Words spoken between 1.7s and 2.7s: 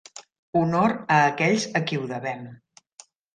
a qui ho devem!